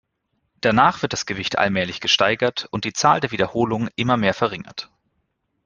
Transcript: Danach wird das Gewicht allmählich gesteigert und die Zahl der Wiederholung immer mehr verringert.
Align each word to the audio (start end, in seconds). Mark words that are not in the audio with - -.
Danach 0.61 1.03
wird 1.03 1.13
das 1.13 1.27
Gewicht 1.27 1.59
allmählich 1.59 2.01
gesteigert 2.01 2.67
und 2.71 2.85
die 2.85 2.91
Zahl 2.93 3.19
der 3.19 3.29
Wiederholung 3.29 3.87
immer 3.95 4.17
mehr 4.17 4.33
verringert. 4.33 4.89